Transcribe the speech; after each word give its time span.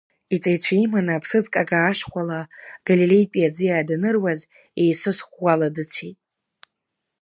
Иҵаҩцәа 0.33 0.75
иманы 0.83 1.11
аԥсыӡкыга 1.13 1.79
ашхәала 1.89 2.39
Галилеитәи 2.87 3.47
аӡиа 3.47 3.87
даныруаз, 3.87 4.41
Иисус 4.83 5.19
ӷәӷәала 5.27 5.67
дыцәеит. 5.75 6.17